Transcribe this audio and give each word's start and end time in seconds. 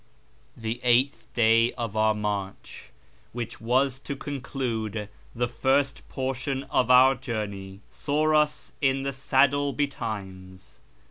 The 0.57 0.79
eighth 0.81 1.27
day 1.35 1.73
of 1.73 1.95
our 1.95 2.15
march, 2.15 2.89
wdiich 3.35 3.61
was 3.61 3.99
to 3.99 4.15
conclude 4.15 5.09
the 5.35 5.47
first 5.47 6.01
portion 6.09 6.63
of 6.71 6.89
our 6.89 7.13
journey, 7.13 7.81
saw 7.87 8.33
us 8.35 8.73
in 8.81 9.03
the 9.03 9.13
saddle 9.13 9.73
betimes. 9.73 10.79